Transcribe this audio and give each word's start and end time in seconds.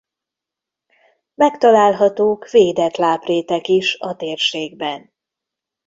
Megtalálhatók 1.35 2.49
védett 2.49 2.95
láprétek 2.95 3.67
is 3.67 3.95
a 3.99 4.15
térségben. 4.15 5.13